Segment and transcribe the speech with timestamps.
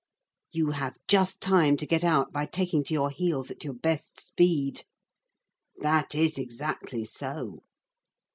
[0.51, 4.19] "You have just time to get out by taking to your heels at your best
[4.19, 4.83] speed."
[5.77, 7.61] "That is exactly so."